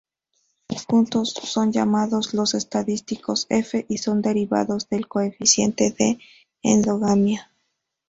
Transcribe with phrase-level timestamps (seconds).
[0.87, 6.17] Juntos, son llamados los estadísticos F, y son derivados del coeficiente de
[6.63, 7.51] endogamia.